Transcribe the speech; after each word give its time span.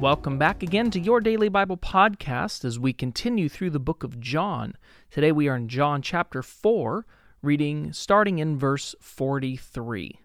Welcome 0.00 0.38
back 0.38 0.62
again 0.62 0.92
to 0.92 1.00
your 1.00 1.20
Daily 1.20 1.48
Bible 1.48 1.76
Podcast 1.76 2.64
as 2.64 2.78
we 2.78 2.92
continue 2.92 3.48
through 3.48 3.70
the 3.70 3.80
book 3.80 4.04
of 4.04 4.20
John. 4.20 4.74
Today 5.10 5.32
we 5.32 5.48
are 5.48 5.56
in 5.56 5.66
John 5.66 6.02
chapter 6.02 6.40
4, 6.40 7.04
reading 7.42 7.92
starting 7.92 8.38
in 8.38 8.56
verse 8.56 8.94
43. 9.00 10.20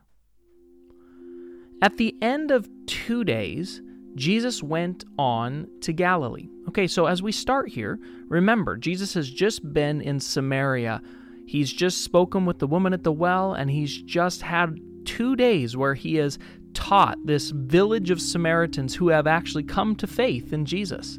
At 1.81 1.97
the 1.97 2.15
end 2.21 2.51
of 2.51 2.69
two 2.85 3.23
days, 3.23 3.81
Jesus 4.13 4.61
went 4.61 5.05
on 5.17 5.67
to 5.81 5.91
Galilee. 5.91 6.49
Okay, 6.67 6.85
so 6.85 7.07
as 7.07 7.23
we 7.23 7.31
start 7.31 7.69
here, 7.69 7.99
remember, 8.27 8.77
Jesus 8.77 9.15
has 9.15 9.27
just 9.27 9.73
been 9.73 10.01
in 10.01 10.19
Samaria. 10.19 11.01
He's 11.47 11.73
just 11.73 12.03
spoken 12.03 12.45
with 12.45 12.59
the 12.59 12.67
woman 12.67 12.93
at 12.93 13.03
the 13.03 13.11
well, 13.11 13.53
and 13.53 13.71
he's 13.71 14.03
just 14.03 14.43
had 14.43 14.79
two 15.05 15.35
days 15.35 15.75
where 15.75 15.95
he 15.95 16.15
has 16.17 16.37
taught 16.83 17.17
this 17.25 17.51
village 17.51 18.09
of 18.09 18.19
Samaritans 18.19 18.93
who 18.93 19.07
have 19.07 19.25
actually 19.25 19.63
come 19.63 19.95
to 19.95 20.05
faith 20.05 20.51
in 20.51 20.65
Jesus. 20.65 21.17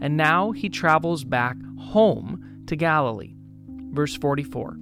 And 0.00 0.16
now 0.16 0.52
he 0.52 0.68
travels 0.68 1.24
back 1.24 1.56
home 1.78 2.62
to 2.66 2.76
Galilee. 2.76 3.34
Verse 3.90 4.14
44 4.14 4.76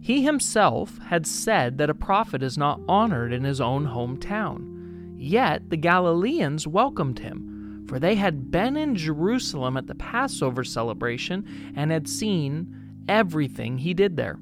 He 0.00 0.22
himself 0.22 0.98
had 1.08 1.26
said 1.26 1.76
that 1.76 1.90
a 1.90 1.94
prophet 1.94 2.42
is 2.42 2.56
not 2.56 2.80
honored 2.88 3.30
in 3.30 3.44
his 3.44 3.60
own 3.60 3.86
hometown. 3.86 5.14
Yet 5.18 5.68
the 5.68 5.76
Galileans 5.76 6.66
welcomed 6.66 7.18
him, 7.18 7.84
for 7.88 7.98
they 7.98 8.14
had 8.14 8.50
been 8.50 8.74
in 8.74 8.96
Jerusalem 8.96 9.76
at 9.76 9.86
the 9.86 9.94
Passover 9.94 10.64
celebration 10.64 11.44
and 11.76 11.90
had 11.90 12.08
seen 12.08 13.04
everything 13.06 13.76
he 13.76 13.92
did 13.92 14.16
there. 14.16 14.38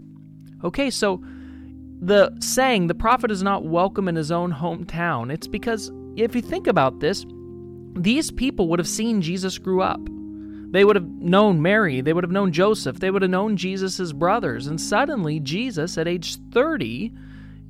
Okay, 0.63 0.89
so 0.89 1.21
the 2.01 2.35
saying, 2.41 2.87
the 2.87 2.95
prophet 2.95 3.31
is 3.31 3.43
not 3.43 3.65
welcome 3.65 4.09
in 4.09 4.17
his 4.17 4.31
own 4.31 4.53
hometown, 4.53 5.33
it's 5.33 5.49
because 5.49 5.91
if 6.17 6.35
you 6.35 6.43
think 6.43 6.67
about 6.67 7.01
this, 7.01 7.25
these 7.95 8.31
people 8.31 8.69
would 8.69 8.79
have 8.79 8.89
seen 8.89 9.23
Jesus 9.23 9.59
grew 9.59 9.83
up. 9.83 10.01
They 10.71 10.85
would 10.85 10.97
have 10.97 11.09
known 11.09 11.63
Mary, 11.63 12.01
they 12.01 12.13
would 12.13 12.25
have 12.25 12.33
known 12.33 12.53
Joseph, 12.53 12.99
they 13.01 13.11
would 13.11 13.23
have 13.23 13.31
known 13.31 13.57
Jesus' 13.57 14.13
brothers, 14.13 14.67
and 14.67 14.81
suddenly 14.81 15.41
Jesus, 15.41 15.97
at 15.97 16.09
age 16.09 16.37
30, 16.53 17.13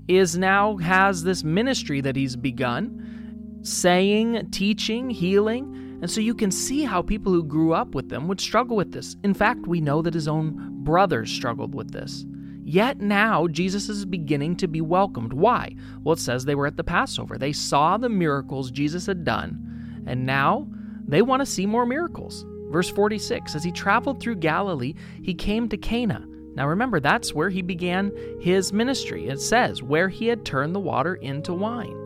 is 0.08 0.36
now 0.36 0.76
has 0.78 1.22
this 1.22 1.44
ministry 1.44 2.00
that 2.00 2.16
he's 2.16 2.36
begun, 2.36 3.60
saying, 3.62 4.50
teaching, 4.50 5.10
healing. 5.10 5.98
And 6.00 6.10
so 6.10 6.20
you 6.20 6.34
can 6.34 6.50
see 6.50 6.82
how 6.82 7.02
people 7.02 7.32
who 7.32 7.42
grew 7.42 7.72
up 7.72 7.94
with 7.94 8.08
them 8.08 8.28
would 8.28 8.40
struggle 8.40 8.76
with 8.76 8.92
this. 8.92 9.16
In 9.24 9.34
fact, 9.34 9.66
we 9.66 9.80
know 9.80 10.02
that 10.02 10.14
his 10.14 10.28
own 10.28 10.84
brothers 10.84 11.30
struggled 11.30 11.74
with 11.74 11.90
this. 11.92 12.24
Yet 12.68 13.00
now 13.00 13.46
Jesus 13.46 13.88
is 13.88 14.04
beginning 14.04 14.56
to 14.56 14.66
be 14.66 14.80
welcomed. 14.80 15.32
Why? 15.32 15.76
Well, 16.02 16.14
it 16.14 16.18
says 16.18 16.44
they 16.44 16.56
were 16.56 16.66
at 16.66 16.76
the 16.76 16.82
Passover. 16.82 17.38
They 17.38 17.52
saw 17.52 17.96
the 17.96 18.08
miracles 18.08 18.72
Jesus 18.72 19.06
had 19.06 19.22
done, 19.22 20.04
and 20.04 20.26
now 20.26 20.66
they 21.06 21.22
want 21.22 21.42
to 21.42 21.46
see 21.46 21.64
more 21.64 21.86
miracles. 21.86 22.44
Verse 22.72 22.90
46 22.90 23.54
As 23.54 23.62
he 23.62 23.70
traveled 23.70 24.18
through 24.18 24.36
Galilee, 24.36 24.94
he 25.22 25.32
came 25.32 25.68
to 25.68 25.76
Cana. 25.76 26.26
Now 26.56 26.66
remember, 26.66 26.98
that's 26.98 27.32
where 27.32 27.50
he 27.50 27.62
began 27.62 28.10
his 28.40 28.72
ministry. 28.72 29.28
It 29.28 29.40
says, 29.40 29.80
where 29.80 30.08
he 30.08 30.26
had 30.26 30.44
turned 30.44 30.74
the 30.74 30.80
water 30.80 31.14
into 31.14 31.54
wine. 31.54 31.96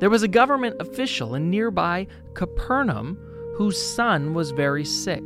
There 0.00 0.10
was 0.10 0.24
a 0.24 0.28
government 0.28 0.80
official 0.80 1.36
in 1.36 1.48
nearby 1.48 2.08
Capernaum 2.34 3.18
whose 3.54 3.80
son 3.80 4.34
was 4.34 4.50
very 4.50 4.84
sick. 4.84 5.22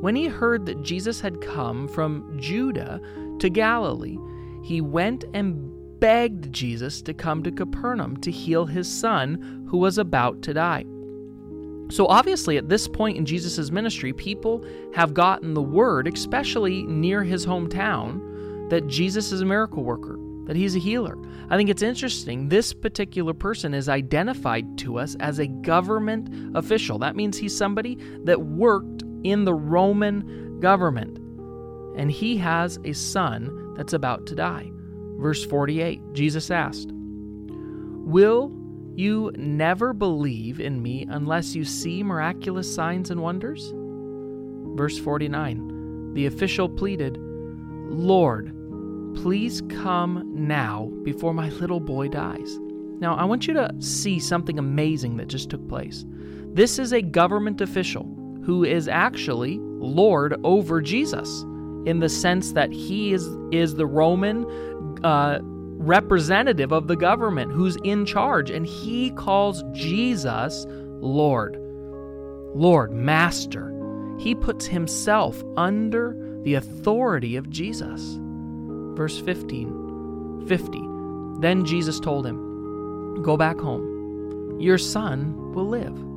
When 0.00 0.16
he 0.16 0.26
heard 0.26 0.66
that 0.66 0.82
Jesus 0.82 1.20
had 1.20 1.40
come 1.40 1.86
from 1.88 2.38
Judah 2.40 3.00
to 3.38 3.48
Galilee, 3.50 4.18
he 4.62 4.80
went 4.80 5.24
and 5.34 5.70
begged 6.00 6.52
Jesus 6.52 7.02
to 7.02 7.12
come 7.12 7.42
to 7.42 7.52
Capernaum 7.52 8.16
to 8.18 8.30
heal 8.30 8.66
his 8.66 8.88
son 8.88 9.66
who 9.68 9.76
was 9.76 9.98
about 9.98 10.42
to 10.42 10.54
die. 10.54 10.84
So, 11.90 12.06
obviously, 12.06 12.56
at 12.56 12.68
this 12.68 12.86
point 12.86 13.18
in 13.18 13.26
Jesus' 13.26 13.70
ministry, 13.70 14.12
people 14.12 14.64
have 14.94 15.12
gotten 15.12 15.54
the 15.54 15.62
word, 15.62 16.06
especially 16.06 16.84
near 16.84 17.24
his 17.24 17.44
hometown, 17.44 18.70
that 18.70 18.86
Jesus 18.86 19.32
is 19.32 19.40
a 19.40 19.44
miracle 19.44 19.82
worker, 19.82 20.16
that 20.46 20.56
he's 20.56 20.76
a 20.76 20.78
healer. 20.78 21.18
I 21.50 21.56
think 21.56 21.68
it's 21.68 21.82
interesting. 21.82 22.48
This 22.48 22.72
particular 22.72 23.34
person 23.34 23.74
is 23.74 23.88
identified 23.88 24.78
to 24.78 24.98
us 24.98 25.16
as 25.18 25.40
a 25.40 25.48
government 25.48 26.56
official. 26.56 26.96
That 27.00 27.16
means 27.16 27.36
he's 27.36 27.56
somebody 27.56 27.98
that 28.24 28.40
worked 28.40 28.99
in 29.24 29.44
the 29.44 29.54
Roman 29.54 30.58
government. 30.60 31.18
And 31.96 32.10
he 32.10 32.36
has 32.38 32.78
a 32.84 32.92
son 32.92 33.74
that's 33.76 33.92
about 33.92 34.26
to 34.26 34.34
die. 34.34 34.70
Verse 35.18 35.44
48 35.44 36.00
Jesus 36.12 36.50
asked, 36.50 36.90
Will 36.92 38.52
you 38.96 39.30
never 39.36 39.92
believe 39.92 40.60
in 40.60 40.82
me 40.82 41.06
unless 41.08 41.54
you 41.54 41.64
see 41.64 42.02
miraculous 42.02 42.72
signs 42.72 43.10
and 43.10 43.20
wonders? 43.22 43.72
Verse 44.76 44.98
49 44.98 46.14
The 46.14 46.26
official 46.26 46.68
pleaded, 46.68 47.16
Lord, 47.18 48.54
please 49.14 49.62
come 49.68 50.30
now 50.34 50.90
before 51.02 51.34
my 51.34 51.50
little 51.50 51.80
boy 51.80 52.08
dies. 52.08 52.58
Now, 53.00 53.16
I 53.16 53.24
want 53.24 53.46
you 53.46 53.54
to 53.54 53.74
see 53.78 54.18
something 54.18 54.58
amazing 54.58 55.16
that 55.16 55.28
just 55.28 55.50
took 55.50 55.66
place. 55.68 56.04
This 56.52 56.78
is 56.78 56.92
a 56.92 57.00
government 57.00 57.60
official 57.60 58.04
who 58.42 58.64
is 58.64 58.88
actually 58.88 59.58
Lord 59.60 60.34
over 60.44 60.80
Jesus 60.80 61.42
in 61.86 62.00
the 62.00 62.08
sense 62.08 62.52
that 62.52 62.72
he 62.72 63.12
is, 63.12 63.26
is 63.50 63.74
the 63.74 63.86
Roman 63.86 64.44
uh, 65.04 65.38
representative 65.42 66.72
of 66.72 66.88
the 66.88 66.96
government 66.96 67.52
who's 67.52 67.76
in 67.84 68.04
charge, 68.04 68.50
and 68.50 68.66
he 68.66 69.10
calls 69.12 69.64
Jesus 69.72 70.66
Lord. 70.68 71.56
Lord, 72.54 72.92
Master. 72.92 73.72
He 74.18 74.34
puts 74.34 74.66
himself 74.66 75.42
under 75.56 76.14
the 76.42 76.54
authority 76.54 77.36
of 77.36 77.48
Jesus. 77.48 78.18
Verse 78.94 79.18
15 79.18 80.44
50. 80.46 80.80
Then 81.40 81.64
Jesus 81.64 82.00
told 82.00 82.26
him, 82.26 83.22
Go 83.22 83.36
back 83.36 83.58
home. 83.58 84.58
Your 84.60 84.78
son 84.78 85.52
will 85.54 85.68
live. 85.68 86.09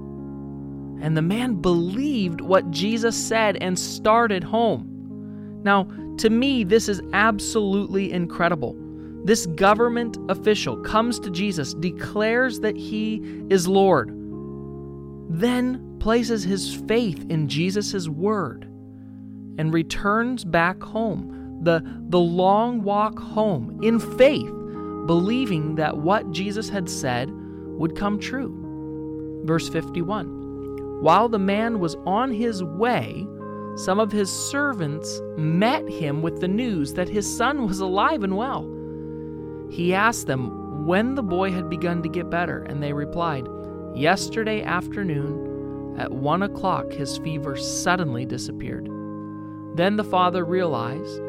And 1.01 1.17
the 1.17 1.21
man 1.21 1.55
believed 1.55 2.41
what 2.41 2.71
Jesus 2.71 3.15
said 3.15 3.57
and 3.61 3.77
started 3.77 4.43
home. 4.43 5.61
Now, 5.63 5.87
to 6.17 6.29
me, 6.29 6.63
this 6.63 6.87
is 6.89 7.01
absolutely 7.13 8.11
incredible. 8.11 8.75
This 9.23 9.45
government 9.45 10.17
official 10.29 10.77
comes 10.77 11.19
to 11.21 11.29
Jesus, 11.29 11.73
declares 11.73 12.59
that 12.59 12.75
he 12.75 13.21
is 13.49 13.67
Lord, 13.67 14.11
then 15.29 15.97
places 15.99 16.43
his 16.43 16.75
faith 16.75 17.25
in 17.29 17.47
Jesus' 17.47 18.09
word, 18.09 18.65
and 19.57 19.73
returns 19.73 20.43
back 20.43 20.83
home. 20.83 21.61
The, 21.63 21.81
the 22.09 22.19
long 22.19 22.83
walk 22.83 23.17
home 23.17 23.79
in 23.81 23.99
faith, 23.99 24.51
believing 25.05 25.75
that 25.75 25.97
what 25.97 26.29
Jesus 26.31 26.67
had 26.67 26.89
said 26.89 27.29
would 27.31 27.95
come 27.95 28.19
true. 28.19 29.41
Verse 29.45 29.69
51 29.69 30.42
while 31.03 31.27
the 31.27 31.37
man 31.37 31.81
was 31.81 31.97
on 32.05 32.31
his 32.31 32.63
way, 32.63 33.27
some 33.75 33.99
of 33.99 34.13
his 34.13 34.31
servants 34.31 35.21
met 35.35 35.85
him 35.89 36.21
with 36.21 36.39
the 36.39 36.47
news 36.47 36.93
that 36.93 37.09
his 37.09 37.27
son 37.27 37.67
was 37.67 37.81
alive 37.81 38.23
and 38.23 38.37
well. 38.37 38.63
He 39.69 39.93
asked 39.93 40.27
them 40.27 40.85
when 40.85 41.15
the 41.15 41.21
boy 41.21 41.51
had 41.51 41.69
begun 41.69 42.03
to 42.03 42.07
get 42.09 42.29
better, 42.29 42.63
and 42.63 42.81
they 42.81 42.93
replied, 42.93 43.45
Yesterday 43.93 44.63
afternoon, 44.63 45.99
at 45.99 46.09
one 46.09 46.41
o'clock, 46.41 46.89
his 46.93 47.17
fever 47.17 47.57
suddenly 47.57 48.25
disappeared. 48.25 48.85
Then 49.75 49.97
the 49.97 50.05
father 50.05 50.45
realized 50.45 51.21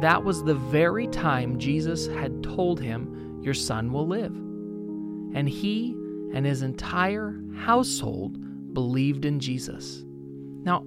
that 0.00 0.24
was 0.24 0.42
the 0.42 0.56
very 0.56 1.06
time 1.06 1.60
Jesus 1.60 2.08
had 2.08 2.42
told 2.42 2.80
him, 2.80 3.38
Your 3.42 3.54
son 3.54 3.92
will 3.92 4.08
live. 4.08 4.34
And 5.36 5.48
he 5.48 5.94
and 6.34 6.44
his 6.44 6.62
entire 6.62 7.40
household 7.54 8.40
believed 8.72 9.24
in 9.24 9.40
Jesus. 9.40 10.02
Now, 10.04 10.84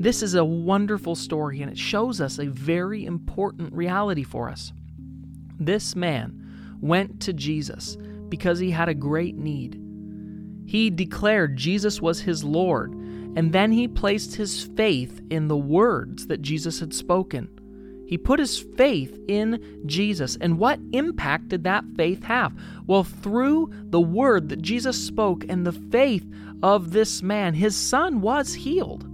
this 0.00 0.22
is 0.22 0.34
a 0.34 0.44
wonderful 0.44 1.14
story 1.14 1.60
and 1.60 1.70
it 1.70 1.78
shows 1.78 2.20
us 2.20 2.38
a 2.38 2.46
very 2.46 3.04
important 3.04 3.72
reality 3.72 4.22
for 4.22 4.48
us. 4.48 4.72
This 5.58 5.96
man 5.96 6.76
went 6.80 7.20
to 7.22 7.32
Jesus 7.32 7.96
because 8.28 8.58
he 8.58 8.70
had 8.70 8.88
a 8.88 8.94
great 8.94 9.36
need. 9.36 9.80
He 10.66 10.90
declared 10.90 11.56
Jesus 11.56 12.00
was 12.00 12.20
his 12.20 12.44
Lord, 12.44 12.92
And 12.92 13.52
then 13.52 13.72
he 13.72 13.88
placed 13.88 14.36
his 14.36 14.64
faith 14.76 15.20
in 15.30 15.48
the 15.48 15.56
words 15.56 16.26
that 16.26 16.42
Jesus 16.42 16.80
had 16.80 16.92
spoken. 16.92 17.57
He 18.08 18.16
put 18.16 18.40
his 18.40 18.58
faith 18.58 19.20
in 19.28 19.82
Jesus. 19.84 20.38
And 20.40 20.58
what 20.58 20.80
impact 20.92 21.48
did 21.48 21.64
that 21.64 21.84
faith 21.94 22.24
have? 22.24 22.58
Well, 22.86 23.04
through 23.04 23.70
the 23.90 24.00
word 24.00 24.48
that 24.48 24.62
Jesus 24.62 24.98
spoke 24.98 25.44
and 25.46 25.66
the 25.66 25.72
faith 25.72 26.26
of 26.62 26.92
this 26.92 27.22
man, 27.22 27.52
his 27.52 27.76
son 27.76 28.22
was 28.22 28.54
healed. 28.54 29.04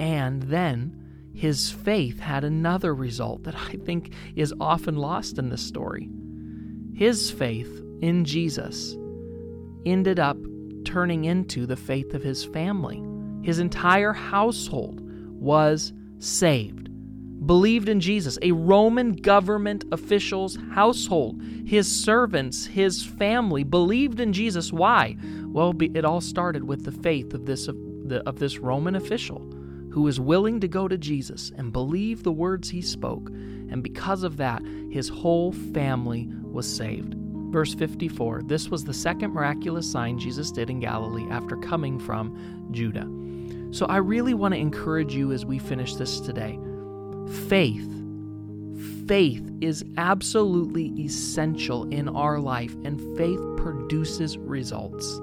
And 0.00 0.42
then 0.42 1.30
his 1.34 1.70
faith 1.70 2.18
had 2.18 2.42
another 2.42 2.92
result 2.92 3.44
that 3.44 3.54
I 3.54 3.76
think 3.84 4.12
is 4.34 4.52
often 4.58 4.96
lost 4.96 5.38
in 5.38 5.48
this 5.48 5.62
story. 5.62 6.10
His 6.96 7.30
faith 7.30 7.80
in 8.02 8.24
Jesus 8.24 8.96
ended 9.86 10.18
up 10.18 10.36
turning 10.84 11.26
into 11.26 11.64
the 11.64 11.76
faith 11.76 12.12
of 12.12 12.24
his 12.24 12.44
family. 12.44 13.00
His 13.42 13.60
entire 13.60 14.12
household 14.12 15.00
was 15.40 15.92
saved 16.18 16.83
believed 17.46 17.88
in 17.88 18.00
Jesus, 18.00 18.38
a 18.42 18.52
Roman 18.52 19.12
government 19.12 19.84
official's 19.92 20.56
household, 20.72 21.42
his 21.66 21.90
servants, 21.90 22.66
his 22.66 23.04
family 23.04 23.64
believed 23.64 24.20
in 24.20 24.32
Jesus. 24.32 24.72
Why? 24.72 25.16
Well, 25.46 25.74
it 25.80 26.04
all 26.04 26.20
started 26.20 26.64
with 26.64 26.84
the 26.84 26.92
faith 26.92 27.34
of 27.34 27.46
this 27.46 27.68
of, 27.68 28.38
this 28.38 28.58
Roman 28.58 28.96
official 28.96 29.40
who 29.90 30.02
was 30.02 30.20
willing 30.20 30.60
to 30.60 30.68
go 30.68 30.88
to 30.88 30.98
Jesus 30.98 31.52
and 31.56 31.72
believe 31.72 32.22
the 32.22 32.32
words 32.32 32.68
he 32.68 32.82
spoke, 32.82 33.28
and 33.28 33.82
because 33.82 34.24
of 34.24 34.36
that, 34.38 34.62
his 34.90 35.08
whole 35.08 35.52
family 35.52 36.28
was 36.42 36.66
saved. 36.66 37.14
Verse 37.50 37.74
54 37.74 38.42
This 38.44 38.68
was 38.68 38.84
the 38.84 38.92
second 38.92 39.32
miraculous 39.32 39.90
sign 39.90 40.18
Jesus 40.18 40.50
did 40.50 40.70
in 40.70 40.80
Galilee 40.80 41.26
after 41.30 41.56
coming 41.56 41.98
from 41.98 42.68
Judah. 42.72 43.08
So 43.70 43.86
I 43.86 43.96
really 43.96 44.34
want 44.34 44.54
to 44.54 44.60
encourage 44.60 45.14
you 45.14 45.32
as 45.32 45.44
we 45.44 45.58
finish 45.58 45.94
this 45.94 46.20
today 46.20 46.58
faith. 47.28 47.90
Faith 49.06 49.50
is 49.60 49.84
absolutely 49.98 50.88
essential 50.98 51.84
in 51.90 52.08
our 52.08 52.38
life, 52.38 52.74
and 52.84 53.00
faith 53.16 53.40
produces 53.56 54.38
results. 54.38 55.20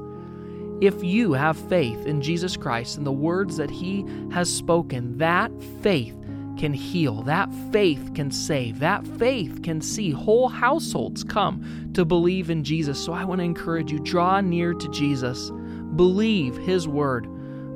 If 0.82 1.04
you 1.04 1.34
have 1.34 1.58
faith 1.58 2.06
in 2.06 2.22
Jesus 2.22 2.58
Christ 2.58 2.98
and 2.98 3.06
the 3.06 3.12
words 3.12 3.58
that 3.58 3.70
He 3.70 4.06
has 4.32 4.54
spoken, 4.54 5.18
that 5.20 5.52
faith 5.82 6.16
can 6.58 6.74
heal, 6.74 7.22
that 7.24 7.50
faith 7.72 8.14
can 8.14 8.30
save, 8.32 8.80
that 8.80 9.06
faith 9.18 9.64
can 9.64 9.82
see 9.82 10.12
whole 10.12 10.48
households 10.48 11.24
come 11.24 11.92
to 11.94 12.06
believe 12.06 12.50
in 12.50 12.64
Jesus. 12.64 13.04
So 13.04 13.14
I 13.14 13.24
want 13.26 13.40
to 13.40 13.46
encourage 13.46 13.92
you 13.92 14.00
draw 14.00 14.42
near 14.42 14.74
to 14.74 14.88
Jesus, 14.90 15.52
believe 15.96 16.58
His 16.58 16.88
word 16.88 17.28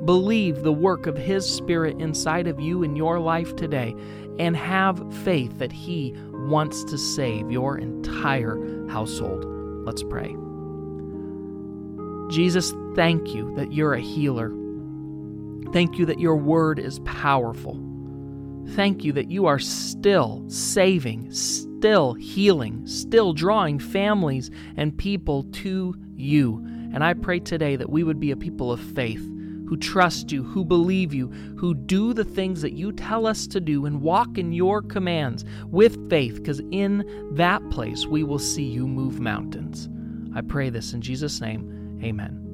Believe 0.06 0.62
the 0.62 0.72
work 0.72 1.06
of 1.06 1.18
His 1.18 1.44
Spirit 1.44 2.00
inside 2.00 2.46
of 2.46 2.60
you 2.60 2.84
in 2.84 2.94
your 2.94 3.18
life 3.18 3.56
today 3.56 3.94
and 4.38 4.56
have 4.56 5.02
faith 5.24 5.58
that 5.58 5.72
He 5.72 6.14
wants 6.32 6.84
to 6.84 6.96
save 6.96 7.50
your 7.50 7.76
entire 7.76 8.56
household. 8.88 9.44
Let's 9.84 10.04
pray. 10.04 10.36
Jesus, 12.30 12.72
thank 12.94 13.34
you 13.34 13.52
that 13.56 13.72
you're 13.72 13.94
a 13.94 14.00
healer. 14.00 14.52
Thank 15.72 15.98
you 15.98 16.06
that 16.06 16.20
your 16.20 16.36
word 16.36 16.78
is 16.78 17.00
powerful. 17.00 17.82
Thank 18.70 19.04
you 19.04 19.12
that 19.12 19.30
you 19.30 19.46
are 19.46 19.58
still 19.58 20.44
saving, 20.48 21.32
still 21.32 22.14
healing, 22.14 22.86
still 22.86 23.32
drawing 23.32 23.80
families 23.80 24.50
and 24.76 24.96
people 24.96 25.44
to 25.44 25.94
you. 26.14 26.64
And 26.92 27.02
I 27.02 27.14
pray 27.14 27.40
today 27.40 27.74
that 27.76 27.90
we 27.90 28.04
would 28.04 28.20
be 28.20 28.30
a 28.30 28.36
people 28.36 28.72
of 28.72 28.80
faith 28.80 29.28
who 29.68 29.76
trust 29.76 30.32
you, 30.32 30.42
who 30.42 30.64
believe 30.64 31.12
you, 31.12 31.28
who 31.58 31.74
do 31.74 32.12
the 32.12 32.24
things 32.24 32.62
that 32.62 32.72
you 32.72 32.92
tell 32.92 33.26
us 33.26 33.46
to 33.48 33.60
do 33.60 33.86
and 33.86 34.00
walk 34.00 34.38
in 34.38 34.52
your 34.52 34.82
commands 34.82 35.44
with 35.66 36.08
faith, 36.08 36.36
because 36.36 36.60
in 36.70 37.04
that 37.32 37.68
place 37.70 38.06
we 38.06 38.22
will 38.22 38.38
see 38.38 38.64
you 38.64 38.86
move 38.86 39.20
mountains. 39.20 39.88
I 40.34 40.42
pray 40.42 40.70
this 40.70 40.92
in 40.92 41.00
Jesus' 41.00 41.40
name. 41.40 42.00
Amen. 42.04 42.45